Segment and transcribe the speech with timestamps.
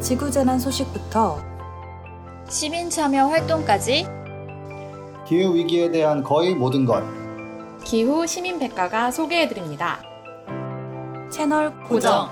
[0.00, 1.38] 지구재난 소식부터
[2.48, 4.06] 시민 참여 활동까지
[5.26, 7.02] 기후 위기에 대한 거의 모든 것.
[7.84, 10.00] 기후 시민 백과가 소개해 드립니다.
[11.30, 12.28] 채널 고정.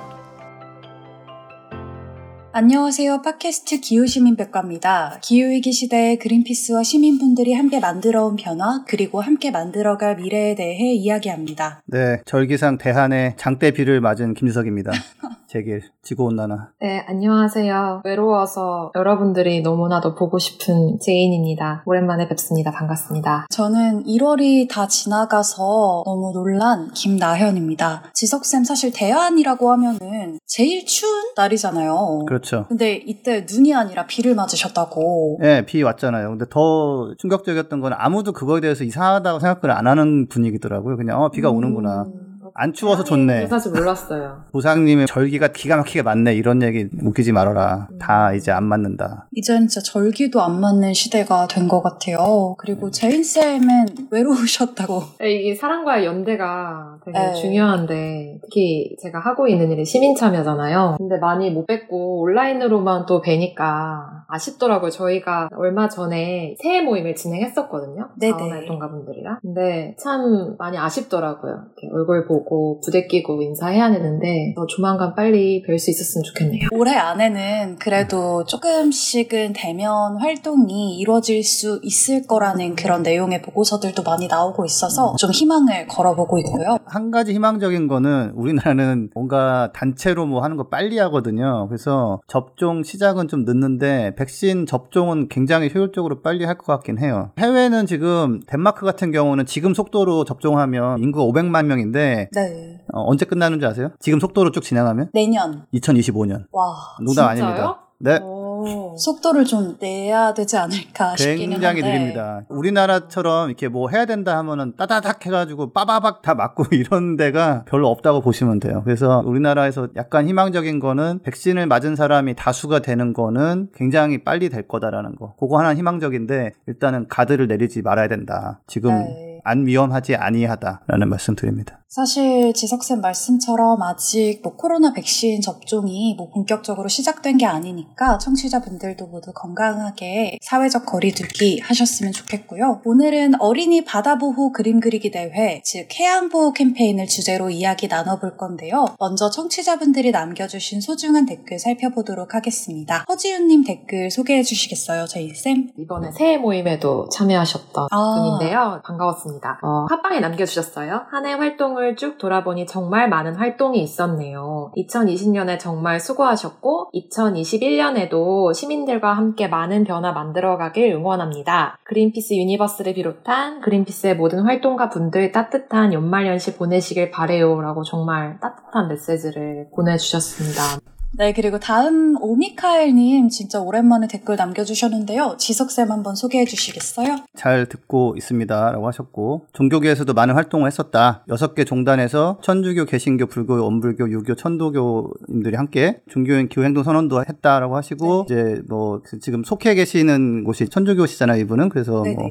[2.53, 3.23] 안녕하세요.
[3.23, 5.21] 팟캐스트 기후시민백과입니다.
[5.23, 11.83] 기후위기 시대에 그린피스와 시민분들이 함께 만들어온 변화, 그리고 함께 만들어갈 미래에 대해 이야기합니다.
[11.87, 14.91] 네, 절기상 대한의 장대비를 맞은 김주석입니다.
[15.51, 16.69] 제길 지구온난화.
[16.81, 18.03] 네, 안녕하세요.
[18.05, 21.83] 외로워서 여러분들이 너무나도 보고 싶은 제인입니다.
[21.87, 22.71] 오랜만에 뵙습니다.
[22.71, 23.47] 반갑습니다.
[23.51, 28.05] 저는 1월이 다 지나가서 너무 놀란 김나현입니다.
[28.15, 32.27] 지석쌤 사실 대안이라고 하면은 제일 추운 날이잖아요.
[32.29, 32.67] 그렇죠.
[32.69, 35.39] 근데 이때 눈이 아니라 비를 맞으셨다고.
[35.41, 36.29] 네, 비 왔잖아요.
[36.29, 40.97] 근데 더 충격적이었던 건 아무도 그거에 대해서 이상하다고 생각을 안 하는 분위기더라고요.
[40.97, 42.03] 그냥 어, 비가 오는구나.
[42.03, 43.47] 음, 안 추워서 좋네.
[43.47, 44.45] 사실 몰랐어요.
[44.53, 46.35] 보상님의 절기가 기가 막히게 맞네.
[46.35, 47.89] 이런 얘기 웃기지 말아라.
[47.99, 49.29] 다 이제 안 맞는다.
[49.33, 52.57] 이젠 진짜 절기도 안 맞는 시대가 된 것 같아요.
[52.59, 55.03] 그리고 제인쌤은 외로우셨다고.
[55.21, 57.33] 네, 이게 사람과의 연대가 되게 네.
[57.35, 60.97] 중요한데 특히 제가 하고 있는 일이 시민 참여잖아요.
[60.99, 64.91] 근데 많이 못 뵙고 온라인으로만 또 뵈니까 아쉽더라고요.
[64.91, 68.09] 저희가 얼마 전에 새해 모임을 진행했었거든요.
[68.19, 68.51] 네네.
[68.51, 69.39] 활동가분들이랑.
[69.43, 71.53] 근데 참 많이 아쉽더라고요.
[71.77, 72.40] 이렇게 얼굴 보고
[72.83, 76.69] 부대끼고 인사해야 되는데 더 조만간 빨리 뵐 수 있었으면 좋겠네요.
[76.73, 84.65] 올해 안에는 그래도 조금씩은 대면 활동이 이루어질 수 있을 거라는 그런 내용의 보고서들도 많이 나오고
[84.65, 86.79] 있어서 좀 희망을 걸어보고 있고요.
[86.85, 91.67] 한 가지 희망적인 거는 우리나라는 뭔가 단체로 뭐 하는 거 빨리 하거든요.
[91.69, 97.31] 그래서 접종 시작은 좀 늦는데 백신 접종은 굉장히 효율적으로 빨리 할 것 같긴 해요.
[97.39, 102.81] 해외는 지금 덴마크 같은 경우는 지금 속도로 접종하면 인구가 500만 명인데 네.
[102.93, 103.91] 어, 언제 끝나는 줄 아세요?
[104.01, 105.67] 지금 속도로 쭉 진행하면 내년.
[105.75, 106.47] 2025년.
[106.53, 106.75] 와.
[106.99, 107.47] 농담 진짜요?
[107.47, 107.81] 아닙니다.
[107.99, 108.19] 네.
[108.19, 108.51] 오.
[108.99, 111.99] 속도를 좀 내야 되지 않을까 싶기는 굉장히 한데.
[111.99, 112.43] 느립니다.
[112.49, 118.21] 우리나라처럼 이렇게 뭐 해야 된다 하면은 따다닥 해가지고 빠바박 다 맞고 이런 데가 별로 없다고
[118.21, 118.83] 보시면 돼요.
[118.85, 125.17] 그래서 우리나라에서 약간 희망적인 거는 백신을 맞은 사람이 다수가 되는 거는 굉장히 빨리 될 거다라는
[125.17, 125.35] 거.
[125.39, 128.61] 그거 하나 희망적인데 일단은 가드를 내리지 말아야 된다.
[128.67, 129.41] 지금 네.
[129.45, 131.80] 안 위험하지 아니하다라는 말씀 드립니다.
[131.93, 139.33] 사실 지석쌤 말씀처럼 아직 뭐 코로나 백신 접종이 뭐 본격적으로 시작된 게 아니니까 청취자분들도 모두
[139.33, 142.83] 건강하게 사회적 거리두기 하셨으면 좋겠고요.
[142.85, 148.85] 오늘은 어린이 바다보호 그림 그리기 대회, 즉 해양보호 캠페인을 주제로 이야기 나눠볼 건데요.
[149.01, 153.05] 먼저 청취자분들이 남겨주신 소중한 댓글 살펴보도록 하겠습니다.
[153.09, 155.71] 허지윤님 댓글 소개해 주시겠어요, 제이쌤?
[155.77, 158.15] 이번에 새해 모임에도 참여하셨던 아.
[158.39, 158.81] 분인데요.
[158.85, 159.59] 반가웠습니다.
[159.65, 161.07] 어, 팟빵에 남겨주셨어요.
[161.11, 164.73] 한 해 활동을 쭉 돌아보니 정말 많은 활동이 있었네요.
[164.77, 171.79] 2020년에 정말 수고하셨고 2021년에도 시민들과 함께 많은 변화 만들어가길 응원합니다.
[171.85, 179.69] 그린피스 유니버스를 비롯한 그린피스의 모든 활동가 분들 따뜻한 연말연시 보내시길 바래요 라고 정말 따뜻한 메시지를
[179.75, 181.00] 보내주셨습니다.
[181.13, 185.37] 네, 그리고 다음 오미카엘님 진짜 오랜만에 댓글 남겨주셨는데요.
[185.39, 187.17] 지석쌤 한번 소개해 주시겠어요?
[187.37, 191.25] 잘 듣고 있습니다 라고 하셨고 종교계에서도 많은 활동을 했었다.
[191.29, 197.77] 여섯 개 종단에서 천주교, 개신교, 불교, 원불교, 유교, 천도교인들이 함께 종교인 기후 행동 선언도 했다라고
[197.77, 201.71] 하시고 이제 뭐 지금 속해 계시는 곳이 천주교시잖아요, 이분은.
[201.71, 202.17] 그래서 네네.
[202.17, 202.31] 뭐,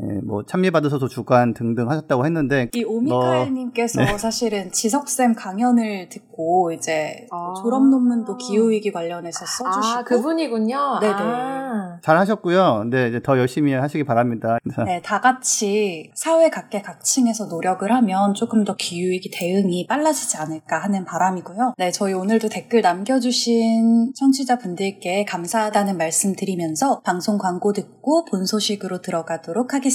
[0.00, 4.18] 예, 뭐 참미 받으셔서 주관 등등 하셨다고 했는데 이 오미카엘님께서 네.
[4.18, 7.54] 사실은 지석쌤 강연을 듣고 이제 아.
[7.60, 10.98] 졸업 논문도 기후 위기 관련해서 써주시고 아, 그분이군요.
[11.00, 11.14] 네네.
[11.16, 11.98] 아.
[12.02, 12.78] 잘 하셨고요.
[12.82, 14.58] 근데 이제 더 열심히 하시기 바랍니다.
[14.86, 20.78] 네, 다 같이 사회 각계 각층에서 노력을 하면 조금 더 기후 위기 대응이 빨라지지 않을까
[20.78, 21.74] 하는 바람이고요.
[21.76, 29.00] 네, 저희 오늘도 댓글 남겨주신 청취자 분들께 감사하다는 말씀 드리면서 방송 광고 듣고 본 소식으로
[29.00, 29.87] 들어가도록 하겠습니다.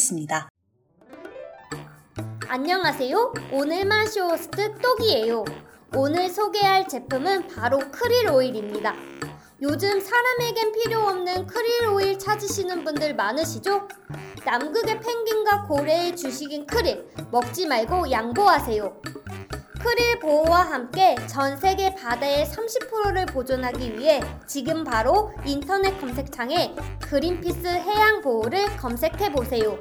[2.47, 3.33] 안녕하세요.
[3.51, 5.45] 오늘만 쇼호스트 똑이에요.
[5.95, 8.95] 오늘 소개할 제품은 바로 크릴 오일입니다.
[9.61, 13.87] 요즘 사람에겐 필요 없는 크릴 오일 찾으시는 분들 많으시죠?
[14.43, 18.99] 남극의 펭귄과 고래의 주식인 크릴 먹지 말고 양보하세요.
[19.83, 28.21] 크릴 보호와 함께 전 세계 바다의 30%를 보존하기 위해 지금 바로 인터넷 검색창에 그린피스 해양
[28.21, 29.77] 보호를 검색해 보세요.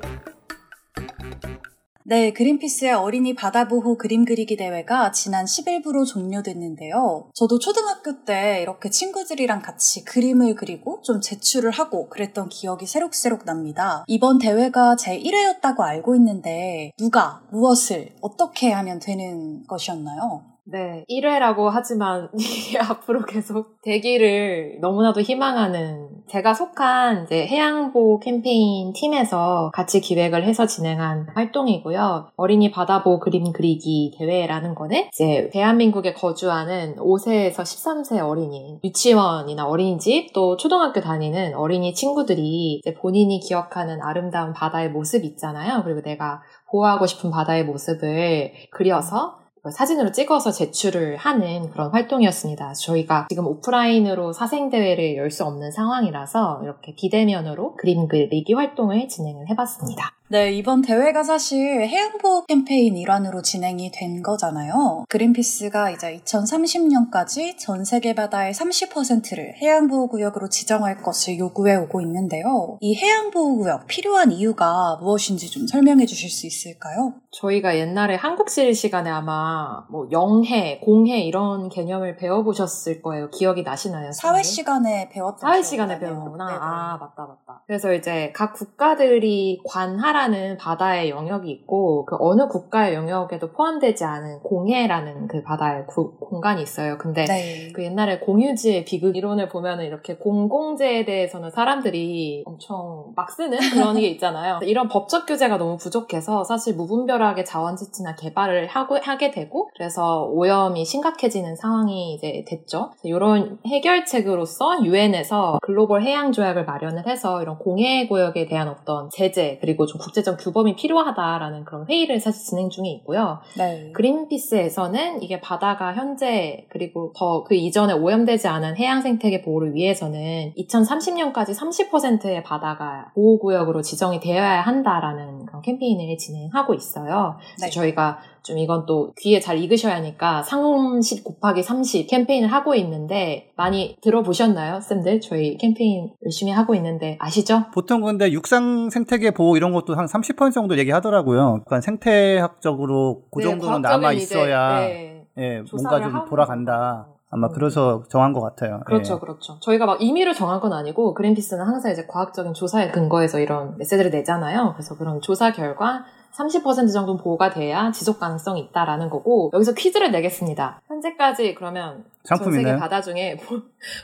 [2.05, 7.31] 네, 그린피스의 어린이 바다 보호 그림 그리기 대회가 지난 10일부로 종료됐는데요.
[7.35, 14.05] 저도 초등학교 때 이렇게 친구들이랑 같이 그림을 그리고 좀 제출을 하고 그랬던 기억이 새록새록 납니다.
[14.09, 20.53] 이번 대회가 제 1회였다고 알고 있는데 누가 무엇을 어떻게 하면 되는 것이었나요?
[20.65, 29.71] 네, 1회라고 하지만 이게 앞으로 계속 되기를 너무나도 희망하는 제가 속한 이제 해양보 캠페인 팀에서
[29.75, 32.31] 같이 기획을 해서 진행한 활동이고요.
[32.37, 40.57] 어린이 바다보 그림 그리기 대회라는 거는 이제 대한민국에 거주하는 5세에서 13세 어린이, 유치원이나 어린이집 또
[40.57, 45.83] 초등학교 다니는 어린이 친구들이 이제 본인이 기억하는 아름다운 바다의 모습 있잖아요.
[45.85, 46.41] 그리고 내가
[46.71, 52.73] 보호하고 싶은 바다의 모습을 그려서 사진으로 찍어서 제출을 하는 그런 활동이었습니다.
[52.75, 60.13] 저희가 지금 오프라인으로 사생대회를 열 수 없는 상황이라서 이렇게 비대면으로 그림 그리기 활동을 진행을 해봤습니다.
[60.33, 65.05] 네, 이번 대회가 사실 해양보호 캠페인 일환으로 진행이 된 거잖아요.
[65.11, 72.79] 그린피스가 이제 2030년까지 전 세계 바다의 30%를 해양보호구역으로 지정할 것을 요구해 오고 있는데요.
[72.81, 77.13] 이 해양보호구역 필요한 이유가 무엇인지 좀 설명해 주실 수 있을까요?
[77.33, 83.29] 저희가 옛날에 한국실 시간에 아마 뭐 영해, 공해 이런 개념을 배워보셨을 거예요.
[83.29, 84.13] 기억이 나시나요?
[84.13, 86.47] 사회 시간에 배웠던 사회 시간에 배운 거구나.
[86.47, 87.63] 아, 맞다, 맞다.
[87.67, 94.05] 그래서 이제 각 국가들이 관하 라 해라는 바다의 영역이 있고 그 어느 국가의 영역에도 포함되지
[94.05, 96.99] 않은 공해라는 그 바다의 구, 공간이 있어요.
[96.99, 97.73] 근데 네.
[97.75, 104.07] 그 옛날에 공유지의 비극 이론을 보면은 이렇게 공공재에 대해서는 사람들이 엄청 막 쓰는 그런 게
[104.09, 104.61] 있잖아요.
[104.63, 111.57] 이런 법적 규제가 너무 부족해서 사실 무분별하게 자원지치나 개발을 하고 하게 되고 그래서 오염이 심각해지는
[111.57, 112.93] 상황이 이제 됐죠.
[113.03, 119.87] 이런 해결책으로서 유엔에서 글로벌 해양 조약을 마련을 해서 이런 공해 구역에 대한 어떤 제재 그리고
[119.87, 123.41] 좀 국제적 규범이 필요하다라는 그런 회의를 사실 진행 중에 있고요.
[123.57, 123.91] 네.
[123.93, 131.57] 그린피스에서는 이게 바다가 현재 그리고 더 그 이전에 오염되지 않은 해양 생태계 보호를 위해서는 2030년까지
[131.57, 137.39] 30%의 바다가 보호구역으로 지정이 되어야 한다라는 그런 캠페인을 진행하고 있어요.
[137.61, 137.71] 네.
[137.71, 143.97] 저희가 좀 이건 또 귀에 잘 익으셔야 하니까 30 곱하기 30 캠페인을 하고 있는데 많이
[144.03, 144.81] 들어보셨나요?
[144.81, 145.21] 쌤들?
[145.21, 147.65] 저희 캠페인 열심히 하고 있는데 아시죠?
[147.73, 151.63] 보통 근데 육상 생태계 보호 이런 것도 한 30% 정도 얘기하더라고요.
[151.65, 157.07] 그러니까 생태학적으로 그 네, 정도는 남아 있어야 네, 예, 뭔가 좀 돌아간다.
[157.35, 157.53] 아마 음.
[157.55, 158.81] 그래서 정한 것 같아요.
[158.85, 159.19] 그렇죠, 예.
[159.19, 159.59] 그렇죠.
[159.61, 164.75] 저희가 막 임의로 정한 건 아니고 그린피스는 항상 이제 과학적인 조사에 근거해서 이런 메시지를 내잖아요.
[164.75, 170.81] 그래서 그런 조사 결과 30% 정도 보호가 돼야 지속 가능성이 있다라는 거고 여기서 퀴즈를 내겠습니다.
[170.89, 173.37] 현재까지 그러면 전 세계 바다 중에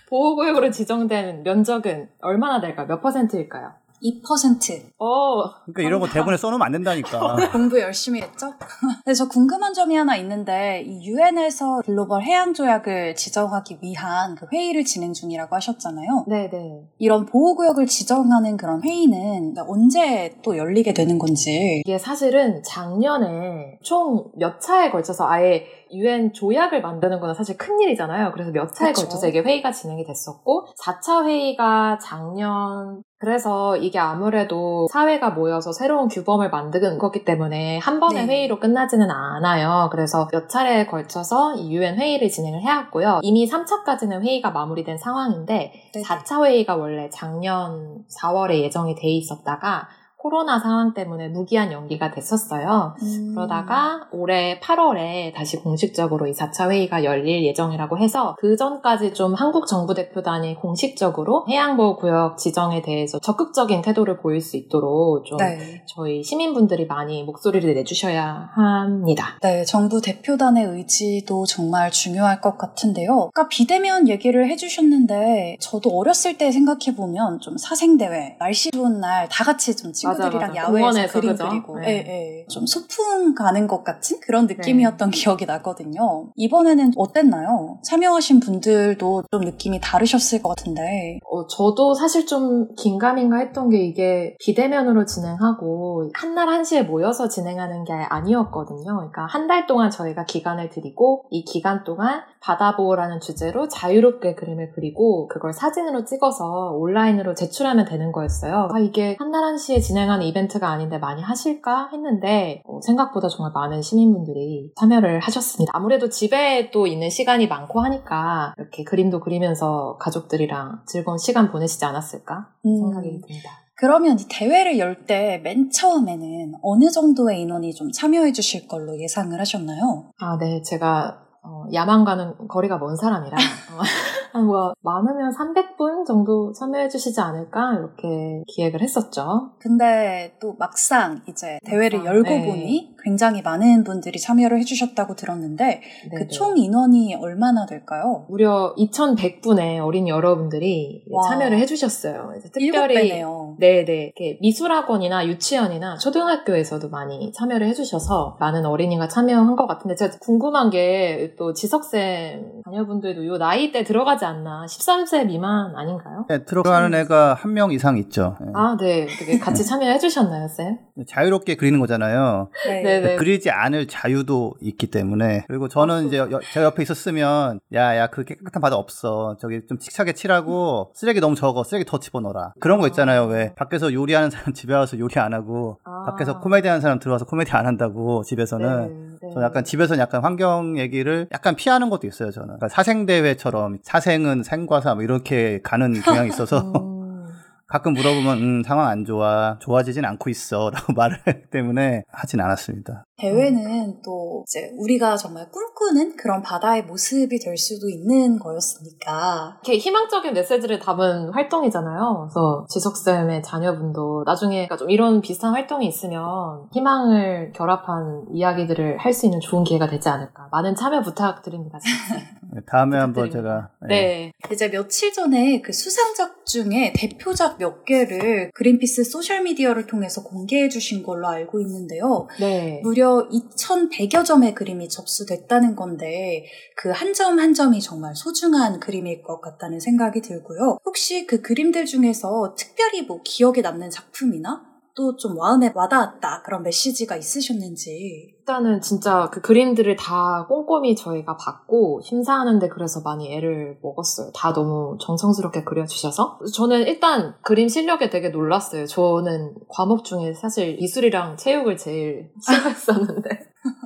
[0.08, 2.86] 보호구역으로 지정된 면적은 얼마나 될까요?
[2.86, 3.72] 몇 퍼센트일까요?
[4.02, 4.82] 2%.
[4.98, 5.50] 어.
[5.66, 7.36] 그러니까 이런 거 대본에 써놓으면 안 된다니까.
[7.52, 8.52] 공부 열심히 했죠?
[9.04, 15.12] 그래서 궁금한 점이 하나 있는데, 이 유엔에서 글로벌 해양 조약을 지정하기 위한 그 회의를 진행
[15.12, 16.24] 중이라고 하셨잖아요.
[16.28, 16.82] 네 네.
[16.98, 21.82] 이런 보호 구역을 지정하는 그런 회의는 언제 또 열리게 되는 건지.
[21.84, 28.32] 이게 사실은 작년에 총 몇 차에 걸쳐서 아예 유엔 조약을 만드는 거는 사실 큰 일이잖아요.
[28.32, 29.02] 그래서 몇 차에 그쵸.
[29.02, 36.50] 걸쳐서 이게 회의가 진행이 됐었고, 4차 회의가 작년 그래서 이게 아무래도 사회가 모여서 새로운 규범을
[36.50, 38.32] 만드는 거기 때문에 한 번의 네.
[38.32, 39.88] 회의로 끝나지는 않아요.
[39.90, 43.20] 그래서 몇 차례에 걸쳐서 이 유엔 회의를 진행을 해왔고요.
[43.22, 49.88] 이미 3차까지는 회의가 마무리된 상황인데 네 4차 회의가 원래 작년 4월에 예정이 돼 있었다가
[50.18, 52.96] 코로나 상황 때문에 무기한 연기가 됐었어요.
[53.00, 53.32] 음.
[53.34, 59.66] 그러다가 올해 8월에 다시 공식적으로 이 4차 회의가 열릴 예정이라고 해서 그 전까지 좀 한국
[59.66, 65.84] 정부 대표단이 공식적으로 해양보호 구역 지정에 대해서 적극적인 태도를 보일 수 있도록 좀 네.
[65.86, 69.38] 저희 시민분들이 많이 목소리를 내주셔야 합니다.
[69.40, 73.30] 네, 정부 대표단의 의지도 정말 중요할 것 같은데요.
[73.30, 79.44] 아까 비대면 얘기를 해주셨는데 저도 어렸을 때 생각해 보면 좀 사생대회, 날씨 좋은 날 다
[79.44, 80.82] 같이 좀 찍고 친구들이랑 맞아, 맞아.
[80.84, 81.48] 야외에서 그림 그죠?
[81.48, 81.88] 그리고 네.
[81.88, 82.46] 예, 예.
[82.48, 85.16] 좀 소풍 가는 것 같은 그런 느낌이었던 네.
[85.18, 86.30] 기억이 나거든요.
[86.36, 87.78] 이번에는 어땠나요?
[87.84, 91.18] 참여하신 분들도 좀 느낌이 다르셨을 것 같은데.
[91.30, 97.84] 어, 저도 사실 좀 긴가민가 했던 게 이게 비대면으로 진행하고 한 날 한시에 모여서 진행하는
[97.84, 98.84] 게 아니었거든요.
[98.84, 105.26] 그러니까 한 달 동안 저희가 기간을 드리고 이 기간 동안 바다보호라는 주제로 자유롭게 그림을 그리고
[105.28, 108.68] 그걸 사진으로 찍어서 온라인으로 제출하면 되는 거였어요.
[108.74, 113.50] 아, 이게 한 날 한시에 진행 진행하는 이벤트가 아닌데 많이 하실까 했는데 어, 생각보다 정말
[113.52, 115.72] 많은 시민분들이 참여를 하셨습니다.
[115.74, 122.48] 아무래도 집에 또 있는 시간이 많고 하니까 이렇게 그림도 그리면서 가족들이랑 즐거운 시간 보내시지 않았을까
[122.64, 122.76] 음.
[122.76, 123.50] 생각이 듭니다.
[123.76, 129.38] 그러면 이 대회를 열 때 맨 처음에는 어느 정도의 인원이 좀 참여해 주실 걸로 예상을
[129.38, 130.10] 하셨나요?
[130.20, 130.62] 아, 네.
[130.62, 133.80] 제가 어, 야망과는 거리가 먼 사람이라 어,
[134.32, 137.74] 한 뭐, 많으면 300분 정도 참여해주시지 않을까?
[137.78, 139.50] 이렇게 기획을 했었죠.
[139.58, 142.46] 근데 또 막상 이제 대회를 막상, 열고 네.
[142.46, 145.80] 보니 굉장히 많은 분들이 참여를 해주셨다고 들었는데.
[146.16, 148.26] 그 총 인원이 얼마나 될까요?
[148.28, 151.22] 무려 2,100분의 어린이 여러분들이 와.
[151.28, 152.32] 참여를 해주셨어요.
[152.52, 153.22] 특별히.
[153.58, 154.12] 네네.
[154.14, 161.28] 이렇게 미술학원이나 유치원이나 초등학교에서도 많이 참여를 해주셔서 많은 어린이가 참여한 것 같은데 제가 궁금한 게
[161.38, 166.26] 또 지석쌤 자녀분들도 이 나이대 들어가 지 않나 13세 미만 아닌가요?
[166.28, 168.36] 네, 들어가는 애가 한 명 이상 있죠.
[168.40, 168.52] 네.
[168.54, 169.06] 아, 네.
[169.06, 170.78] 되게 같이 참여해 주셨나요, 쌤?
[171.06, 172.50] 자유롭게 그리는 거잖아요.
[172.66, 172.82] 네.
[172.82, 173.16] 네네.
[173.16, 178.24] 그리지 않을 자유도 있기 때문에 그리고 저는 이제 여- 제 옆에 있었으면 야 야 그
[178.24, 182.86] 깨끗한 바다 없어 저기 좀 칙하게 칠하고 쓰레기 너무 적어 쓰레기 더 집어넣어라 그런 거
[182.88, 186.04] 있잖아요 왜 밖에서 요리하는 사람 집에 와서 요리 안 하고 아.
[186.06, 189.07] 밖에서 코미디 하는 사람 들어와서 코미디 안 한다고 집에서는 네, 네.
[189.34, 192.46] 저 약간 집에서는 약간 환경 얘기를 약간 피하는 것도 있어요 저는.
[192.46, 197.28] 그러니까 사생대회처럼 사생은 생과사 뭐 이렇게 가는 경향이 있어서 음.
[197.66, 199.58] 가끔 물어보면 음, 상황 안 좋아.
[199.60, 200.70] 좋아지진 않고 있어.
[200.70, 201.18] 라고 말을
[201.50, 208.38] 때문에 하진 않았습니다 대회는 또 이제 우리가 정말 꿈꾸는 그런 바다의 모습이 될 수도 있는
[208.38, 212.28] 거였으니까 이렇게 희망적인 메시지를 담은 활동이잖아요.
[212.28, 219.26] 그래서 지석쌤의 자녀분도 나중에 그러니까 좀 이런 비슷한 활동이 있으면 희망을 결합한 이야기들을 할 수
[219.26, 220.48] 있는 좋은 기회가 되지 않을까.
[220.52, 221.78] 많은 참여 부탁드립니다.
[222.54, 223.30] 네, 다음에 한번.
[223.30, 223.88] 제가 네.
[223.88, 224.32] 네.
[224.52, 231.26] 이제 며칠 전에 그 수상작 중에 대표작 몇 개를 그린피스 소셜미디어를 통해서 공개해 주신 걸로
[231.28, 232.28] 알고 있는데요.
[232.38, 232.80] 네.
[232.84, 236.44] 무려 2,100여 점의 그림이 접수됐다는 건데
[236.76, 240.78] 그 한 점 한 점이 정말 소중한 그림일 것 같다는 생각이 들고요.
[240.84, 244.67] 혹시 그 그림들 중에서 특별히 뭐 기억에 남는 작품이나
[244.98, 252.00] 또 좀 마음에 와닿았다 그런 메시지가 있으셨는지 일단은 진짜 그 그림들을 다 꼼꼼히 저희가 봤고
[252.02, 254.32] 심사하는데 그래서 많이 애를 먹었어요.
[254.34, 258.86] 다 너무 정성스럽게 그려주셔서 저는 일단 그림 실력에 되게 놀랐어요.
[258.86, 263.28] 저는 과목 중에 사실 미술이랑 체육을 제일 싫어했었는데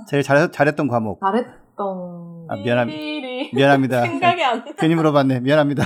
[0.09, 4.73] 제일 잘, 잘했던 과목 잘했던 아, 미안합- 일이 미안합니다 생각이 안 나.
[4.79, 5.85] 괜히 물어봤네 미안합니다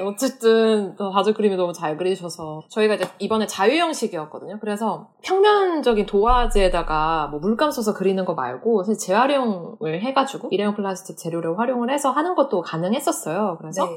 [0.00, 4.58] 어쨌든 또 다들 그림이 너무 잘 그리셔서 저희가 이제 이번에 자유 형식이었거든요.
[4.60, 11.58] 그래서 평면적인 도화지에다가 뭐 물감 써서 그리는 거 말고 사실 재활용을 해가지고 일회용 플라스틱 재료를
[11.58, 13.58] 활용을 해서 하는 것도 가능했었어요.
[13.60, 13.92] 그래서 네.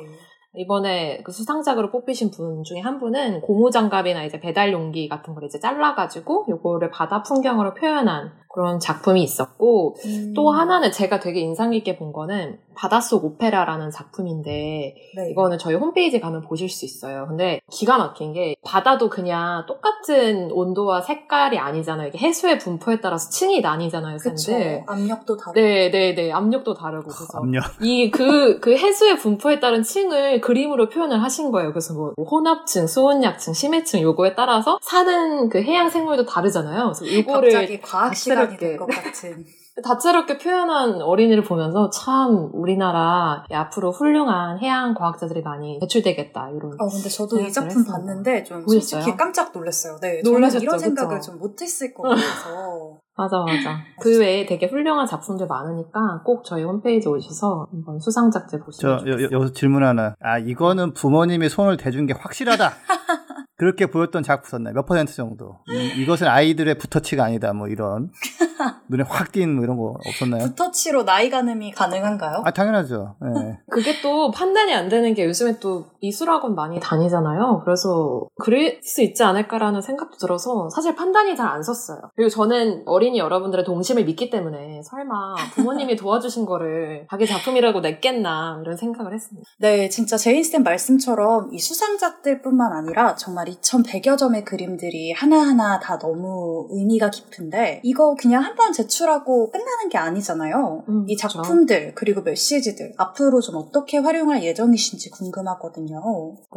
[0.58, 5.44] 이번에 그 수상작으로 뽑히신 분 중에 한 분은 고무 장갑이나 이제 배달 용기 같은 걸
[5.44, 10.34] 이제 잘라가지고 요거를 바다 풍경으로 표현한 그런 작품이 있었고 음.
[10.36, 15.29] 또 하나는 제가 되게 인상 깊게 본 거는 바닷속 오페라라는 작품인데 네.
[15.31, 17.25] 이거는 저희 홈페이지 가면 보실 수 있어요.
[17.27, 22.10] 근데 기가 막힌 게 바다도 그냥 똑같은 온도와 색깔이 아니잖아요.
[22.10, 24.17] 이게 해수의 분포에 따라서 층이 나뉘잖아요.
[24.19, 24.84] 샌들.
[24.88, 26.31] 압력도 다르고 네, 네, 네.
[26.31, 31.72] 압력도 다르고 그래서 압력 이그그 해수의 분포에 따른 층을 그림으로 표현을 하신 거예요.
[31.72, 36.84] 그래서 뭐 혼합층, 수온약층, 심해층 요거에 따라서 사는 그 해양 생물도 다르잖아요.
[36.93, 38.57] 그래서 이거를 갑자기 과학 시간이.
[38.57, 39.46] 될 것 같은
[39.84, 47.10] 다채롭게 표현한 어린이를 보면서 참 우리나라 앞으로 훌륭한 해양 과학자들이 많이 배출되겠다 이런 어, 근데
[47.10, 47.93] 저도 이 작품 했습니다.
[47.93, 49.01] 봤는데 좀 보셨어요?
[49.01, 49.98] 솔직히 깜짝 놀랐어요.
[50.01, 51.31] 네, 놀라셨죠, 저는 이런 생각을 그쵸?
[51.31, 52.98] 좀 못했을 것 같아서.
[53.17, 58.65] 맞아 맞아 그 외에 되게 훌륭한 작품들 많으니까 꼭 저희 홈페이지 오셔서 한번 수상작들 저
[58.65, 59.24] 보시면 여, 좋겠어요.
[59.24, 62.69] 여, 여기서 질문 하나 아 이거는 부모님이 손을 대준 게 확실하다
[63.58, 64.74] 그렇게 보였던 작품 있었나요?
[64.76, 68.12] 몇 퍼센트 정도 이, 이것은 아이들의 붓터치가 아니다 뭐 이런
[68.90, 70.44] 눈에 확 띈 뭐 이런 거 없었나요?
[70.44, 72.44] 붓터치로 나이 가늠이 가능한가요?
[72.46, 73.60] 아 당연하죠 예.
[73.70, 77.62] 그게 또 판단이 안 되는 게 요즘에 또 미술학원 많이 다니잖아요.
[77.66, 82.00] 그래서 그럴 수 있지 않을까라는 생각도 들어서 사실 판단이 잘 안 섰어요.
[82.16, 88.75] 그리고 저는 어린이 여러분들의 동심을 믿기 때문에 설마 부모님이 도와주신 거를 자기 작품이라고 냈겠나 이런
[88.75, 89.48] 생각을 했습니다.
[89.60, 97.10] 네, 진짜 제인쌤 말씀처럼 이 수상작들뿐만 아니라 정말 2,100여 점의 그림들이 하나하나 다 너무 의미가
[97.12, 100.84] 깊은데 이거 그냥 한 번 제출하고 끝나는 게 아니잖아요.
[100.89, 101.42] 음, 이 그렇죠.
[101.44, 105.87] 작품들 그리고 메시지들 앞으로 좀 어떻게 활용할 예정이신지 궁금하거든요.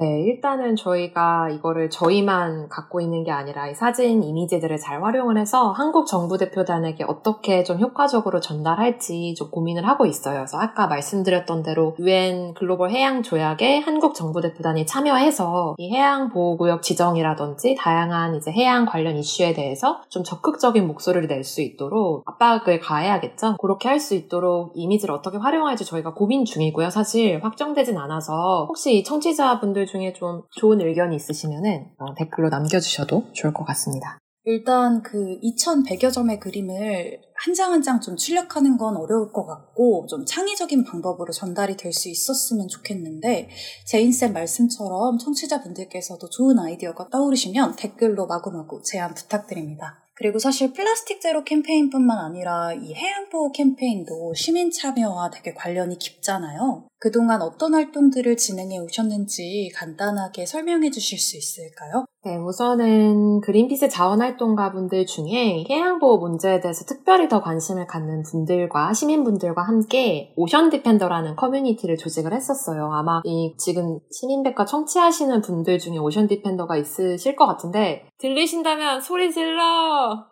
[0.01, 5.73] 네, 일단은 저희가 이거를 저희만 갖고 있는 게 아니라 이 사진 이미지들을 잘 활용을 해서
[5.73, 10.37] 한국 정부 대표단에게 어떻게 좀 효과적으로 전달할지 좀 고민을 하고 있어요.
[10.37, 16.83] 그래서 아까 말씀드렸던 대로 UN 글로벌 해양 조약에 한국 정부 대표단이 참여해서 이 해양 보호구역
[16.83, 23.57] 지정이라든지 다양한 이제 해양 관련 이슈에 대해서 좀 적극적인 목소리를 낼 수 있도록 압박을 가해야겠죠.
[23.59, 26.89] 그렇게 할 수 있도록 이미지를 어떻게 활용할지 저희가 고민 중이고요.
[26.91, 33.53] 사실 확정되진 않아서 혹시 이 청취자분들 중에 좀 좋은 의견이 있으시면은 어, 댓글로 남겨주셔도 좋을
[33.53, 34.19] 것 같습니다.
[34.45, 40.07] 일단 그 2100여 점의 그림을 한 장 한 장 좀 출력하는 건 어려울 것 같고
[40.09, 43.51] 좀 창의적인 방법으로 전달이 될 수 있었으면 좋겠는데
[43.87, 50.03] 제인쌤 말씀처럼 청취자분들께서도 좋은 아이디어가 떠오르시면 댓글로 마구마구 제안 부탁드립니다.
[50.15, 56.85] 그리고 사실 플라스틱 제로 캠페인뿐만 아니라 이 해양 보호 캠페인도 시민 참여와 되게 관련이 깊잖아요.
[57.01, 62.05] 그동안 어떤 활동들을 진행해 오셨는지 간단하게 설명해 주실 수 있을까요?
[62.23, 69.63] 네, 우선은 그린피스 자원활동가 분들 중에 해양보호 문제에 대해서 특별히 더 관심을 갖는 분들과 시민분들과
[69.63, 72.93] 함께 Ocean Defender라는 커뮤니티를 조직을 했었어요.
[72.93, 80.29] 아마 이 지금 시민백과 청취하시는 분들 중에 Ocean Defender가 있으실 것 같은데 들리신다면 소리 질러!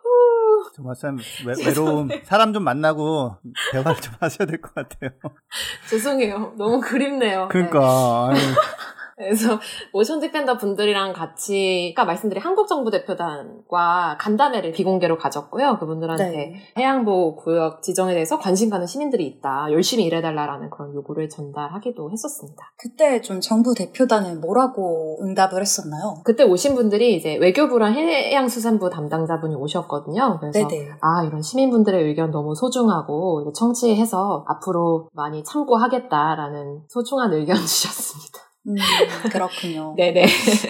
[0.75, 3.35] 정말 참 외, 외로움 사람 좀 만나고
[3.71, 5.11] 대화를 좀 하셔야 될 것 같아요.
[5.89, 6.53] 죄송해요.
[6.57, 7.47] 너무 그립네요.
[7.51, 8.39] 그러니까 네.
[9.19, 9.59] 그래서
[9.91, 15.77] 오션 디펜더 분들이랑 같이 아까 말씀드린 한국 정부 대표단과 간담회를 비공개로 가졌고요.
[15.77, 16.55] 그분들한테 네.
[16.77, 19.67] 해양보호 구역 지정에 대해서 관심 가는 시민들이 있다.
[19.71, 22.71] 열심히 일해달라라는 그런 요구를 전달하기도 했었습니다.
[22.77, 26.21] 그때 좀 정부 대표단은 뭐라고 응답을 했었나요?
[26.23, 30.37] 그때 오신 분들이 이제 외교부랑 해양수산부 담당자분이 오셨거든요.
[30.39, 30.91] 그래서 네네.
[31.01, 38.48] 아 이런 시민분들의 의견 너무 소중하고 청취해서 앞으로 많이 참고하겠다라는 소중한 의견 주셨습니다.
[38.67, 38.75] 음,
[39.31, 39.95] 그렇군요.
[39.95, 40.25] 네네.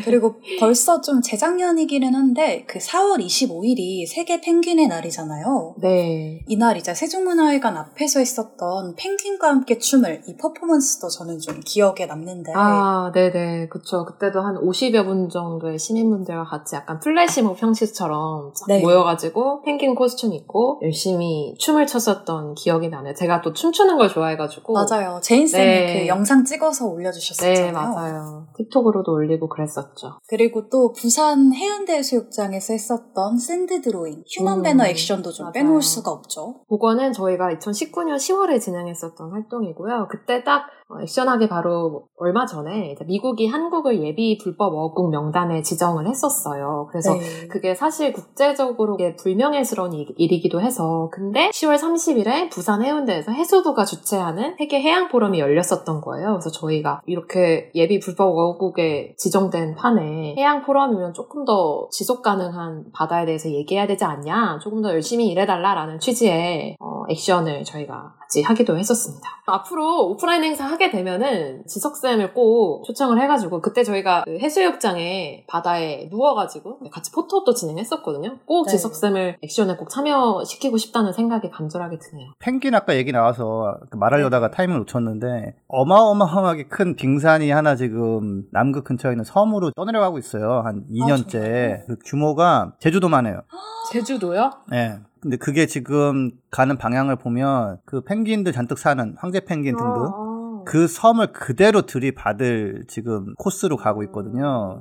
[0.05, 5.75] 그리고 벌써 좀 재작년이기는 한데 그 4월 25일이 세계 펭귄의 날이잖아요.
[5.81, 6.43] 네.
[6.47, 13.11] 이날 이제 세종문화회관 앞에서 있었던 펭귄과 함께 춤을 이 퍼포먼스도 저는 좀 기억에 남는데 아,
[13.13, 13.67] 네네.
[13.69, 14.05] 그쵸.
[14.05, 18.81] 그때도 한 50여 분 정도의 시민분들과 같이 약간 플래시몹 형식처럼 쫙 네.
[18.81, 23.15] 모여가지고 펭귄 코스튬 입고 열심히 춤을 췄었던 기억이 나네요.
[23.15, 24.73] 제가 또 춤추는 걸 좋아해가지고.
[24.73, 25.19] 맞아요.
[25.23, 25.99] 제인 쌤이 네.
[26.01, 27.65] 그 영상 찍어서 올려주셨었잖아요.
[27.65, 28.47] 네, 맞아요.
[28.57, 30.19] 틱톡으로도 올리고 그랬었죠.
[30.27, 35.53] 그리고 또 부산 해운대 해수욕장에서 했었던 sand drawing, human 음, banner action도 좀 맞아요.
[35.53, 36.61] 빼놓을 수가 없죠.
[36.69, 40.07] 그거는 저희가 2019년 10월에 진행했었던 활동이고요.
[40.09, 46.87] 그때 딱 어, 액션하기 바로 얼마 전에 미국이 한국을 예비 불법 어업국 명단에 지정을 했었어요.
[46.89, 47.47] 그래서 네.
[47.47, 54.81] 그게 사실 국제적으로 불명예스러운 일- 일이기도 해서 근데 10월 30일에 부산 해운대에서 해수부가 주최하는 세계
[54.81, 56.31] 해양 포럼이 열렸었던 거예요.
[56.31, 63.25] 그래서 저희가 이렇게 예비 불법 어업국에 지정된 판에 해양 포럼이면 조금 더 지속 가능한 바다에
[63.25, 69.27] 대해서 얘기해야 되지 않냐, 조금 더 열심히 일해달라라는 취지의 어, 액션을 저희가 같이 하기도 했었습니다.
[69.47, 76.77] 앞으로 오프라인 행사 하게 되면은 지석쌤을 꼭 초청을 해가지고 그때 저희가 그 해수욕장에 바다에 누워가지고
[76.91, 78.37] 같이 포토도 진행했었거든요.
[78.45, 78.71] 꼭 네.
[78.71, 82.29] 지석쌤을 액션에 꼭 참여시키고 싶다는 생각이 간절하게 드네요.
[82.37, 89.13] 펭귄 아까 얘기 나와서 그 말하려다가 타이밍을 놓쳤는데 어마어마하게 큰 빙산이 하나 지금 남극 근처에
[89.13, 90.61] 있는 섬으로 떠내려가고 있어요.
[90.63, 91.31] 한 2년째.
[91.31, 91.77] 정말요?
[91.87, 93.41] 그 규모가 제주도만 해요.
[93.91, 94.51] 제주도요?
[94.69, 94.99] 네.
[95.21, 100.63] 근데 그게 지금 가는 방향을 보면 그 펭귄들 잔뜩 사는 황제 펭귄 등등 아.
[100.65, 104.79] 그 섬을 그대로 들이받을 지금 코스로 가고 있거든요.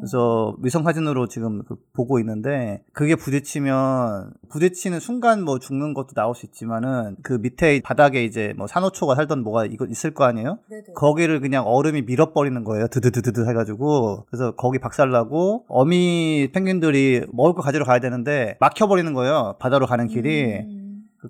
[0.00, 6.14] 어, 그래서 위성 사진으로 지금 그 보고 있는데 그게 부딪히면 부딪히는 순간 뭐 죽는 것도
[6.14, 10.58] 나올 수 있지만은 그 밑에 바닥에 이제 뭐 산호초가 살던 뭐가 이거 있을 거 아니에요?
[10.68, 10.84] 네네.
[10.94, 12.88] 거기를 그냥 얼음이 밀어버리는 거예요.
[12.88, 19.56] 드드드드드 해가지고 그래서 거기 박살나고 어미 펭귄들이 먹을 거 가지러 가야 되는데 막혀버리는 거예요.
[19.58, 20.60] 바다로 가는 길이.
[20.60, 20.79] 음.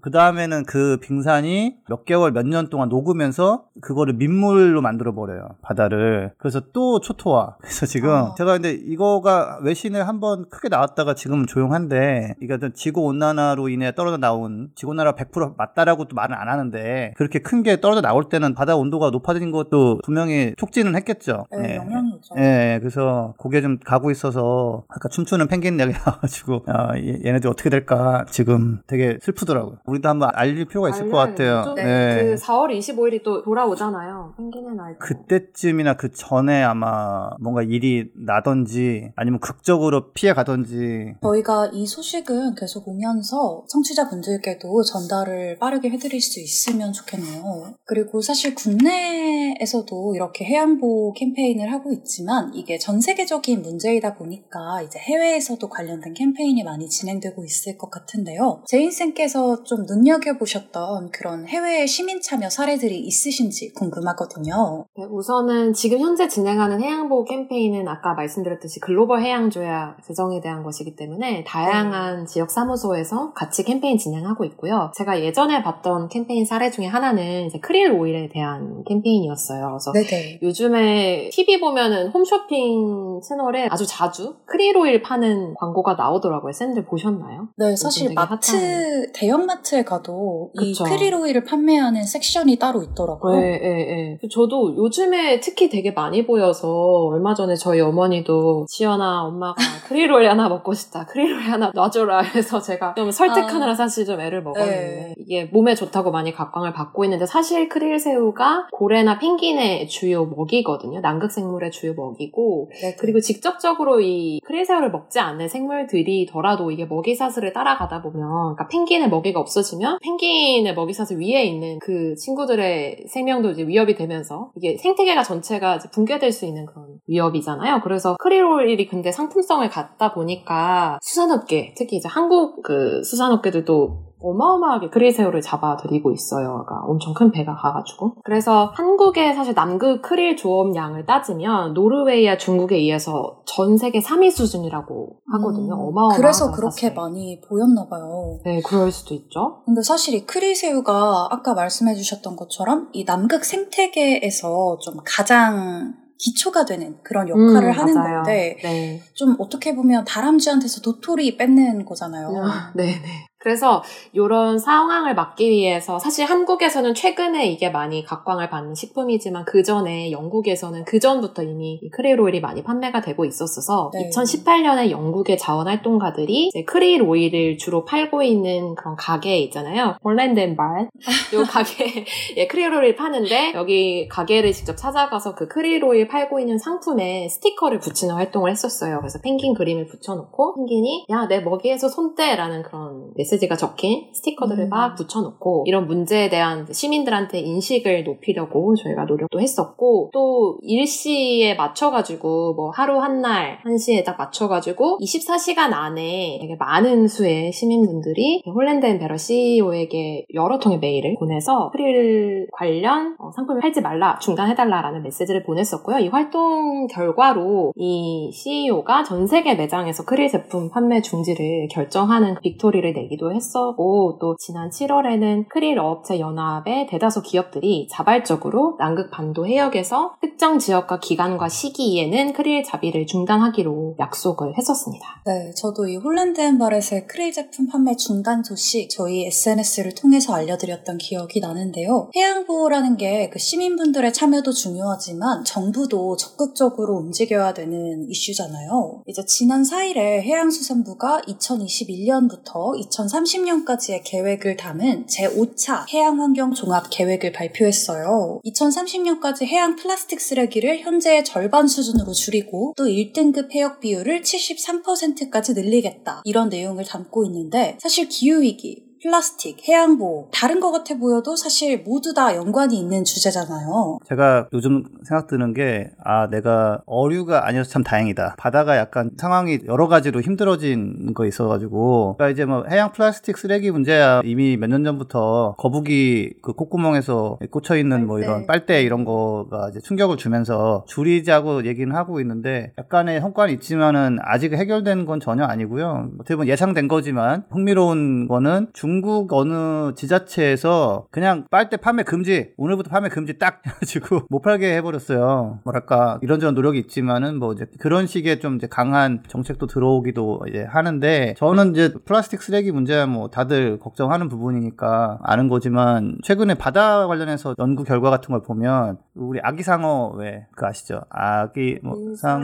[0.03, 5.48] 그 다음에는 그 빙산이 몇 개월, 몇 년 동안 녹으면서 그거를 민물로 만들어 버려요.
[5.62, 6.33] 바다를.
[6.38, 7.57] 그래서 또 초토화.
[7.62, 8.35] 그래서 지금 아.
[8.37, 14.70] 제가 근데 이거가 외신에 한번 크게 나왔다가 지금은 조용한데 이게 지구 온난화로 인해 떨어져 나온
[14.74, 18.74] 지구 온난화 100% 맞다라고 또 말은 안 하는데 그렇게 큰 게 떨어져 나올 때는 바다
[18.74, 21.44] 온도가 높아진 것도 분명히 촉진은 했겠죠.
[21.53, 21.76] 네, 예.
[21.76, 22.35] 영향이죠.
[22.38, 27.68] 예, 그래서 그게 좀 가고 있어서 아까 춤추는 펭귄 얘기 나와가지고 아, 얘- 얘네들 어떻게
[27.68, 29.76] 될까 지금 되게 슬프더라고요.
[29.86, 31.62] 우리도 한번 알릴 필요가 있을 것 같아요.
[31.64, 32.24] 좀 네.
[32.24, 34.34] 그 4월 25일이 또 돌아오잖아요.
[34.36, 34.96] 펭귄의 날.
[34.98, 42.88] 그때쯤이나 그 전에 아마 뭔가 일이 나던지 아니면 극적으로 피해 가던지 저희가 이 소식은 계속
[42.88, 47.74] 오면서 청취자분들께도 전달을 빠르게 해드릴 수 있으면 좋겠네요.
[47.84, 55.68] 그리고 사실 국내에서도 이렇게 해양보호 캠페인을 하고 있지만 이게 전 세계적인 문제이다 보니까 이제 해외에서도
[55.68, 58.62] 관련된 캠페인이 많이 진행되고 있을 것 같은데요.
[58.66, 64.85] 제인쌤께서 좀 눈여겨보셨던 그런 해외 시민 참여 사례들이 있으신지 궁금하거든요.
[64.96, 71.44] 네, 우선은 지금 현재 진행하는 해양보호 캠페인은 아까 말씀드렸듯이 글로벌 해양조약 제정에 대한 것이기 때문에
[71.46, 74.90] 다양한 지역 사무소에서 같이 캠페인 진행하고 있고요.
[74.96, 79.68] 제가 예전에 봤던 캠페인 사례 중에 하나는 이제 크릴 오일에 대한 캠페인이었어요.
[79.68, 80.40] 그래서 네네.
[80.42, 86.52] 요즘에 TV 보면은 홈쇼핑 채널에 아주 자주 크릴 오일 파는 광고가 나오더라고요.
[86.52, 87.46] 샌들 보셨나요?
[87.56, 90.84] 네, 사실 마트, 핫한- 대형 마트 에 가도 그쵸.
[90.84, 93.38] 이 크릴 오일을 판매하는 섹션이 따로 있더라고요.
[93.38, 94.28] 네, 네, 네.
[94.30, 96.68] 저도 요즘에 특히 되게 많이 보여서
[97.06, 99.54] 얼마 전에 저희 어머니도 지연아 엄마가
[99.88, 101.06] 크릴 오일 하나 먹고 싶다.
[101.06, 103.74] 크릴 오일 하나 놔줘라 해서 제가 좀 설득하느라 아.
[103.74, 105.14] 사실 좀 애를 먹었는데 네.
[105.18, 111.00] 이게 몸에 좋다고 많이 각광을 받고 있는데 사실 크릴 새우가 고래나 펭귄의 주요 먹이거든요.
[111.00, 117.14] 남극 생물의 주요 먹이고 네, 그리고 직접적으로 이 크릴 새우를 먹지 않는 생물들이더라도 이게 먹이
[117.14, 123.66] 사슬을 따라가다 보면, 그러니까 펭귄의 먹이가 없어지면 펭귄의 먹이사슬 위에 있는 그 친구들의 생명도 이제
[123.66, 127.80] 위협이 되면서 이게 생태계가 전체가 붕괴될 수 있는 그런 위협이잖아요.
[127.82, 136.12] 그래서 크릴오일이 근데 상품성을 갖다 보니까 수산업계, 특히 이제 한국 그 수산업계들도 어마어마하게 크릴새우를 잡아들이고
[136.12, 136.64] 있어요.
[136.64, 138.16] 그러니까 엄청 큰 배가 가가지고.
[138.24, 145.74] 그래서 한국의 사실 남극 크릴 조업량을 따지면 노르웨이와 중국에 의해서 전 세계 3위 수준이라고 하거든요.
[145.74, 146.20] 음, 어마어마하죠.
[146.20, 146.94] 그래서 그렇게 사실.
[146.94, 148.38] 많이 보였나 봐요.
[148.44, 149.62] 네, 그럴 수도 있죠.
[149.64, 156.98] 근데 사실 이 크릴새우가 아까 말씀해 주셨던 것처럼 이 남극 생태계에서 좀 가장 기초가 되는
[157.02, 158.16] 그런 역할을 음, 하는 맞아요.
[158.16, 159.00] 건데 네.
[159.14, 162.30] 좀 어떻게 보면 다람쥐한테서 도토리 뺏는 거잖아요.
[162.74, 163.26] 네, 네.
[163.40, 170.12] 그래서 이런 상황을 막기 위해서 사실 한국에서는 최근에 이게 많이 각광을 받는 식품이지만 그 전에
[170.12, 174.11] 영국에서는 그 전부터 이미 이 크릴 오일이 많이 판매가 되고 있었어서 네.
[174.11, 179.96] 2018년에 영국의 자원활동가들이 이제 크릴 오일을 주로 팔고 있는 그런 가게 있잖아요.
[180.05, 180.90] 홀랜드앤발
[181.35, 182.05] 요 가게
[182.37, 187.79] 예, 크릴 오일 파는데 여기 가게를 직접 찾아가서 그 크릴 오일 팔고 있는 상품에 스티커를
[187.79, 188.98] 붙이는 활동을 했었어요.
[188.98, 194.68] 그래서 펭귄 그림을 붙여놓고 펭귄이 야 내 먹이에서 손대라는 그런 메시지가 적힌 스티커들을 음.
[194.70, 202.70] 막 붙여놓고 이런 문제에 대한 시민들한테 인식을 높이려고 저희가 노력도 했었고 또 일시에 맞춰가지고 뭐
[202.70, 209.18] 하루 한 날 한시에 딱 맞춰가지고 24시간 안에 되게 많은 수의 시민분들이 Holland and Barrett
[209.18, 215.98] CEO에게 여러 통의 메일을 보내서 크릴 관련 어, 상품을 팔지 말라 중단해달라라는 메시지를 보냈었고요.
[215.98, 223.19] 이 활동 결과로 이 CEO가 전 세계 매장에서 크릴 제품 판매 중지를 결정하는 victory를 내기도
[223.28, 231.00] 했었고 또 지난 7월에는 크릴 어업체 연합의 대다수 기업들이 자발적으로 남극 반도 해역에서 특정 지역과
[231.00, 235.22] 기간과 시기에는 크릴 잡이를 중단하기로 약속을 했었습니다.
[235.26, 240.98] 네, 저도 이 Holland and Barrett의 크릴 제품 판매 중단 소식 저희 SNS를 통해서 알려드렸던
[240.98, 242.11] 기억이 나는데요.
[242.14, 249.02] 해양보호라는 게 그 시민분들의 참여도 중요하지만 정부도 적극적으로 움직여야 되는 이슈잖아요.
[249.06, 252.78] 이제 지난 4일에 해양수산부가 2021년부터
[253.10, 258.40] 2030년까지의 계획을 담은 제5차 해양환경 종합 계획을 발표했어요.
[258.44, 266.22] 2030년까지 해양 플라스틱 쓰레기를 현재의 절반 수준으로 줄이고 또 1등급 해역 비율을 73%까지 늘리겠다.
[266.24, 272.36] 이런 내용을 담고 있는데 사실 기후위기, 플라스틱, 해양보호, 다른 것 같아 보여도 사실 모두 다
[272.36, 273.98] 연관이 있는 주제잖아요.
[274.04, 278.34] 제가 요즘 생각 드는 게, 아, 내가 어류가 아니어서 참 다행이다.
[278.38, 284.20] 바다가 약간 상황이 여러 가지로 힘들어진 거 있어가지고, 그러니까 이제 뭐 해양 플라스틱 쓰레기 문제야
[284.24, 290.16] 이미 몇 년 전부터 거북이 그 콧구멍에서 꽂혀있는 뭐 이런 빨대 이런 거가 이제 충격을
[290.18, 296.10] 주면서 줄이자고 얘기는 하고 있는데, 약간의 성과는 있지만은 아직 해결된 건 전혀 아니고요.
[296.20, 303.09] 어떻게 보면 예상된 거지만, 흥미로운 거는 중국 어느 지자체에서 그냥 빨대 판매 금지, 오늘부터 판매
[303.09, 305.61] 금지 딱 해가지고 못 팔게 해버렸어요.
[305.64, 311.35] 뭐랄까, 이런저런 노력이 있지만은 뭐 이제 그런 식의 좀 이제 강한 정책도 들어오기도 이제 하는데
[311.38, 317.85] 저는 이제 플라스틱 쓰레기 문제야 뭐 다들 걱정하는 부분이니까 아는 거지만 최근에 바다 관련해서 연구
[317.85, 321.03] 결과 같은 걸 보면 우리 아기 상어 왜 그 아시죠?
[321.09, 322.42] 아기 뭐 상어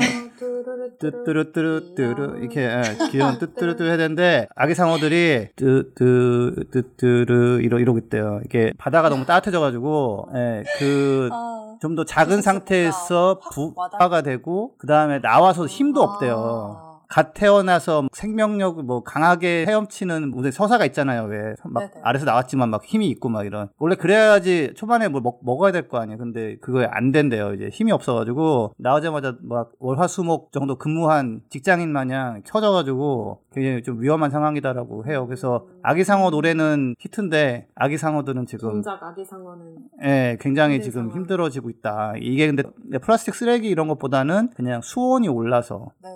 [0.99, 6.36] 뚜뚜루뚜루뚜루 이렇게 예, 귀여운 뚜뚜루뚜루 해야 되는데 아기 상어들이 뚜뚜
[6.71, 8.41] 뚜뚜루 이러 이러고 있대요.
[8.45, 16.86] 이게 바다가 너무 따뜻해져가지고 예, 그좀더 작은 상태에서 부화가 되고 그 다음에 나와서 힘도 없대요.
[17.09, 21.25] 갓 태어나서 생명력 뭐 강하게 헤엄치는 무슨 서사가 있잖아요.
[21.25, 21.91] 왜막 네네.
[22.03, 23.69] 아래서 나왔지만 막 힘이 있고 막 이런.
[23.79, 26.19] 원래 그래야지 초반에 뭘 먹, 먹어야 될 거 아니에요.
[26.19, 27.55] 근데 그거 안 된대요.
[27.55, 35.07] 이제 힘이 없어가지고 나오자마자 막 월화수목 정도 근무한 직장인 마냥 켜져가지고 굉장히 좀 위험한 상황이다라고
[35.07, 35.27] 해요.
[35.27, 41.17] 그래서 아기상어 노래는 히트인데 아기상어들은 지금 정작 아기 상어는 예, 굉장히 지금 상황.
[41.17, 42.15] 힘들어지고 있다.
[42.21, 42.65] 이게 근데
[43.01, 46.09] 플라스틱 쓰레기 이런 것보다는 그냥 수온이 올라서 네.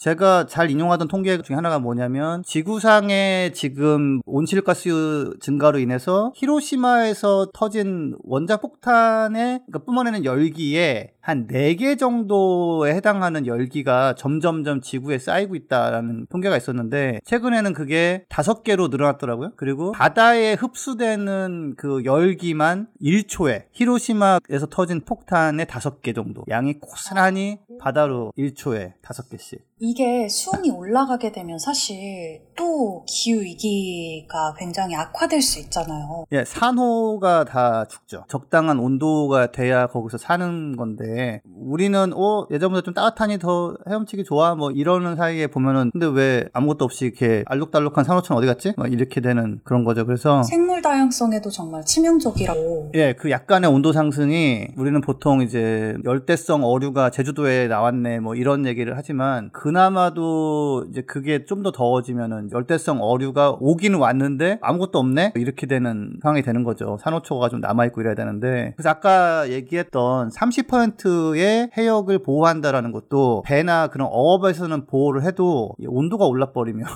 [0.00, 8.58] 제가 잘 인용하던 통계 중에 하나가 뭐냐면 지구상의 지금 온실가스 증가로 인해서 히로시마에서 터진 원자
[8.58, 17.20] 폭탄에 그러니까 뿜어내는 열기에 한 4개 정도에 해당하는 열기가 점점점 지구에 쌓이고 있다라는 통계가 있었는데
[17.22, 19.52] 최근에는 그게 5개로 늘어났더라고요.
[19.56, 28.94] 그리고 바다에 흡수되는 그 열기만 1초에 히로시마에서 터진 폭탄의 5개 정도 양이 고스란히 바다로 1초에
[29.02, 36.24] 5개씩 이게 수온이 올라가게 되면 사실 또 기후 위기가 굉장히 악화될 수 있잖아요.
[36.32, 38.24] 예, 산호가 다 죽죠.
[38.28, 41.17] 적당한 온도가 돼야 거기서 사는 건데
[41.60, 46.84] 우리는 어 예전보다 좀 따뜻하니 더 헤엄치기 좋아 뭐 이러는 사이에 보면은 근데 왜 아무것도
[46.84, 48.74] 없이 이렇게 알록달록한 산호초는 어디 갔지?
[48.76, 50.06] 막 이렇게 되는 그런 거죠.
[50.06, 52.92] 그래서 생물 다양성에도 정말 치명적이라고.
[52.94, 58.96] 예, 그 약간의 온도 상승이 우리는 보통 이제 열대성 어류가 제주도에 나왔네 뭐 이런 얘기를
[58.96, 66.12] 하지만 그나마도 이제 그게 좀 더 더워지면은 열대성 어류가 오기는 왔는데 아무것도 없네 이렇게 되는
[66.22, 66.96] 상황이 되는 거죠.
[67.00, 74.08] 산호초가 좀 남아 있고 이래야 되는데 그래서 아까 얘기했던 30%의 해역을 보호한다라는 것도 배나 그런
[74.10, 76.86] 어업에서는 보호를 해도 이 온도가 올라 버리면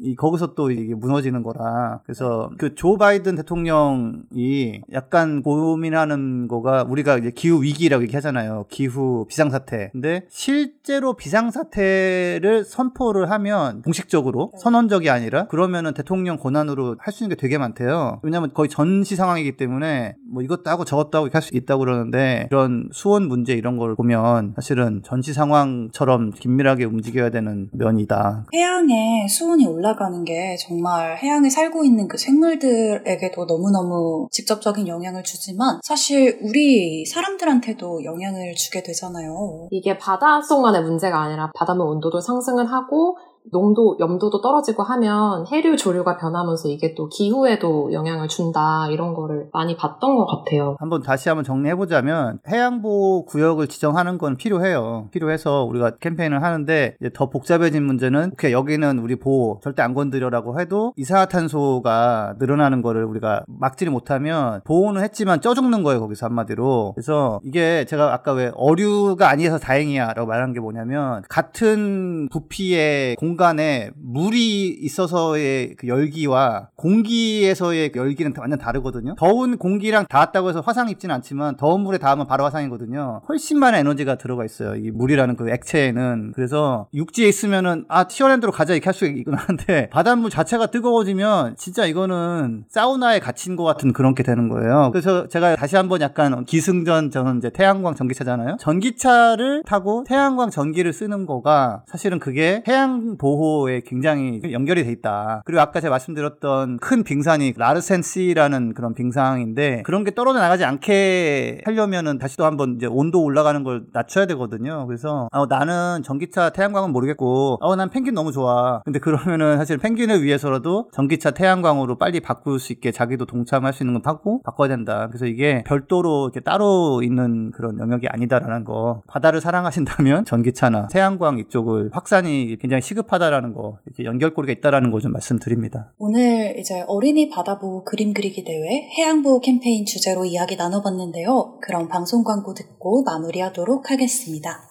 [0.00, 2.00] 이 거기서 또 이게 무너지는 거라.
[2.04, 8.66] 그래서 그 조 바이든 대통령이 약간 고민하는 거가 우리가 이제 기후 위기라고 얘기하잖아요.
[8.68, 9.90] 기후 비상사태.
[9.92, 17.40] 근데 실제로 비상사태를 선포를 하면 공식적으로 선언적이 아니라 그러면은 대통령 권한으로 할 수 있는 게
[17.40, 18.20] 되게 많대요.
[18.22, 22.88] 왜냐면 거의 전시 상황이기 때문에 뭐 이것도 하고 저것도 하고 이렇게 할수 있다고 그러는데 이런
[22.92, 28.44] 수온 문제 이런 걸 보면 사실은 전시 상황처럼 긴밀하게 움직여야 되는 면이다.
[28.54, 35.80] 해양에 수온이 올라 가는 게 정말 해양에 살고 있는 그 생물들에게도 너무너무 직접적인 영향을 주지만
[35.82, 39.68] 사실 우리 사람들한테도 영향을 주게 되잖아요.
[39.70, 43.16] 이게 바닷속만의 문제가 아니라 바닷물 온도도 상승을 하고
[43.52, 49.76] 농도, 염도도 떨어지고 하면 해류 조류가 변하면서 이게 또 기후에도 영향을 준다 이런 거를 많이
[49.76, 50.76] 봤던 것 같아요.
[50.78, 55.08] 한번 다시 한번 정리해보자면 해양보호 구역을 지정하는 건 필요해요.
[55.10, 60.92] 필요해서 우리가 캠페인을 하는데 더 복잡해진 문제는 오케이 여기는 우리 보호 절대 안 건드려라고 해도
[60.96, 66.92] 이산화탄소가 늘어나는 거를 우리가 막지를 못하면 보호는 했지만 쪄 죽는 거예요 거기서 한마디로.
[66.94, 73.90] 그래서 이게 제가 아까 왜 어류가 아니어서 다행이야라고 말한 게 뭐냐면 같은 부피의 공간 에
[73.96, 79.14] 물이 있어서의 그 열기와 공기에서의 열기는 완전 다르거든요.
[79.16, 83.22] 더운 공기랑 닿았다고 해서 화상 입지는 않지만 더운 물에 닿으면 바로 화상이거든요.
[83.28, 84.74] 훨씬 많은 에너지가 들어가 있어요.
[84.76, 86.32] 이 물이라는 그 액체에는.
[86.34, 91.86] 그래서 육지에 있으면은 아 티어랜드로 가자 이렇게 할 수 있긴 한데 바닷물 자체가 뜨거워지면 진짜
[91.86, 94.90] 이거는 사우나에 갇힌 것 같은 그런 게 되는 거예요.
[94.92, 98.56] 그래서 제가 다시 한번 약간 기승전 저는 이제 태양광 전기차잖아요.
[98.58, 105.42] 전기차를 타고 태양광 전기를 쓰는 거가 사실은 그게 해양 보 호에 굉장히 연결이 돼 있다.
[105.44, 112.18] 그리고 아까 제가 말씀드렸던 큰 빙산이 라르센시라는 그런 빙상인데 그런 게 떨어져 나가지 않게 하려면은
[112.18, 114.86] 다시 또 한번 이제 온도 올라가는 걸 낮춰야 되거든요.
[114.86, 118.82] 그래서 어, 나는 전기차 태양광은 모르겠고 어, 난 펭귄 너무 좋아.
[118.84, 123.94] 근데 그러면은 사실 펭귄을 위해서라도 전기차 태양광으로 빨리 바꿀 수 있게 자기도 동참할 수 있는
[123.94, 125.08] 건 하고 바꿔야 된다.
[125.08, 129.02] 그래서 이게 별도로 이렇게 따로 있는 그런 영역이 아니다라는 거.
[129.06, 135.12] 바다를 사랑하신다면 전기차나 태양광 이쪽을 확산이 굉장히 시급 하다라는 거, 이렇게 연결고리가 있다라는 거 좀
[135.12, 135.92] 말씀드립니다.
[135.98, 141.58] 오늘 이제 어린이 바다보호 그림 그리기 대회 해양보호 캠페인 주제로 이야기 나눠봤는데요.
[141.62, 144.70] 그럼 방송 광고 듣고 마무리하도록 하겠습니다.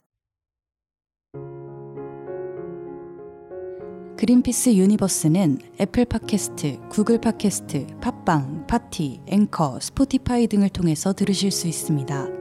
[4.17, 12.36] 그린피스 유니버스는 애플 팟캐스트, 구글 팟캐스트, 팟빵, 팟티, 앵커, 스포티파이 등을 통해서 들으실 수 있습니다.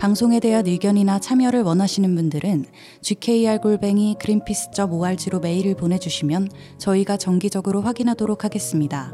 [0.00, 2.64] 방송에 대한 의견이나 참여를 원하시는 분들은
[3.02, 9.12] gkr골뱅이 greenpeace.org로 메일을 보내주시면 저희가 정기적으로 확인하도록 하겠습니다.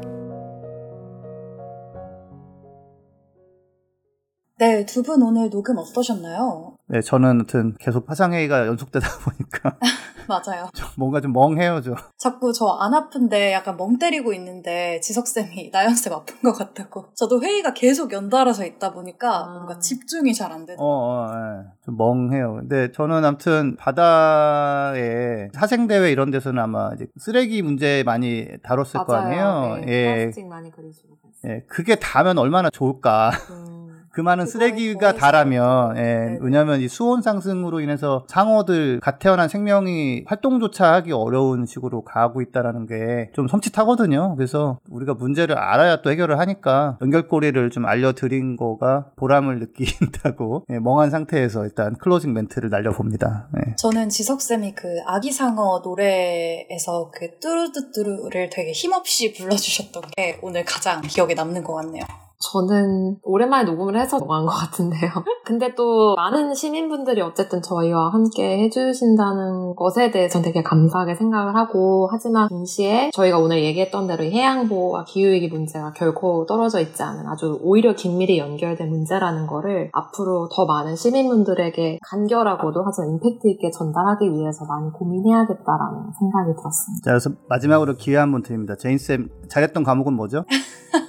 [4.59, 6.77] 네, 두 분 오늘 녹음 어떠셨나요?
[6.87, 9.77] 네, 저는 아무튼 계속 화상회의가 연속되다 보니까
[10.29, 10.69] 맞아요.
[10.73, 11.95] 좀 뭔가 좀 멍해요, 저.
[12.17, 17.05] 자꾸 저 안 아픈데 약간 멍 때리고 있는데 지석쌤이 나연쌤 아픈 것 같다고.
[17.15, 19.49] 저도 회의가 계속 연달아서 있다 보니까 아.
[19.53, 21.65] 뭔가 집중이 잘 안 되는 어, 어, 예.
[21.85, 22.55] 좀 멍해요.
[22.55, 29.77] 근데 저는 아무튼 바다에 사생대회 이런 데서는 아마 이제 쓰레기 문제 많이 다뤘을 거 아니에요.
[29.85, 30.15] 네, 예.
[30.23, 31.17] 플라스틱 많이 그리시고.
[31.45, 31.63] 예.
[31.67, 33.31] 그게 다면 얼마나 좋을까.
[33.51, 33.66] 음.
[34.17, 35.13] 그 많은 쓰레기가.
[35.13, 36.37] 다라면, 예, 네.
[36.41, 42.87] 왜냐하면 이 수온 상승으로 인해서 상어들 갓 태어난 생명이 활동조차 하기 어려운 식으로 가고 있다라는
[42.87, 44.35] 게 좀 섬찟하거든요.
[44.35, 51.11] 그래서 우리가 문제를 알아야 또 해결을 하니까 연결고리를 좀 알려드린 거가 보람을 느낀다고 예, 멍한
[51.11, 53.49] 상태에서 일단 closing 멘트를 날려봅니다.
[53.57, 53.75] 예.
[53.75, 61.63] 저는 지석쌤이 그 아기상어 노래에서 그 뚜루뚜뚜루를 되게 힘없이 불러주셨던 게 오늘 가장 기억에 남는
[61.63, 62.03] 것 같네요.
[62.39, 65.09] 저는 오랜만에 녹음을 해서 녹음한 것 같은데요.
[65.43, 72.47] 근데 또 많은 시민분들이 어쨌든 저희와 함께 해주신다는 것에 대해서 되게 감사하게 생각을 하고 하지만
[72.49, 77.95] 동시에 저희가 오늘 얘기했던 대로 이 해양보호와 기후위기 문제가 결코 떨어져 있지 않은 아주 오히려
[77.95, 84.91] 긴밀히 연결된 문제라는 거를 앞으로 더 많은 시민분들에게 간결하고도 하지만 임팩트 있게 전달하기 위해서 많이
[84.91, 87.03] 고민해야겠다라는 생각이 들었습니다.
[87.03, 88.75] 자, 그래서 마지막으로 기회 한번 드립니다.
[88.75, 90.43] 제인쌤, 잘했던 과목은 뭐죠?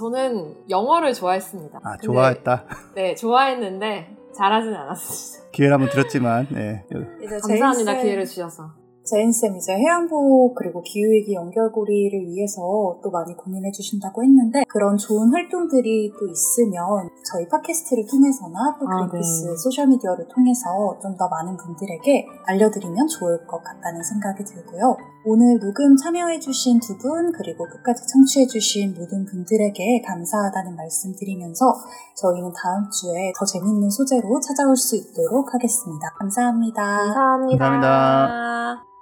[0.00, 1.78] 저는 영어를 좋아했습니다.
[1.82, 2.64] 아, 근데 좋아했다.
[2.94, 5.50] 네, 좋아했는데 잘하진 않았습니다.
[5.52, 6.84] 기회를 한번 드렸지만, 예.
[7.22, 8.80] 이제 감사합니다, 제인쌤- 기회를 주셔서.
[9.02, 12.60] 제인쌤 이제 해양보호 그리고 기후위기 연결고리를 위해서
[13.02, 19.08] 또 많이 고민해 주신다고 했는데 그런 좋은 활동들이 또 있으면 저희 팟캐스트를 통해서나 또 아,
[19.08, 19.56] 그린피스 네.
[19.56, 24.96] 소셜미디어를 통해서 좀 더 많은 분들에게 알려드리면 좋을 것 같다는 생각이 들고요.
[25.24, 31.74] 오늘 녹음 참여해주신 두 분 그리고 끝까지 청취해주신 모든 분들에게 감사하다는 말씀 드리면서
[32.16, 36.08] 저희는 다음 주에 더 재밌는 소재로 찾아올 수 있도록 하겠습니다.
[36.18, 36.82] 감사합니다.
[36.82, 37.58] 감사합니다.
[37.70, 38.99] 감사합니다.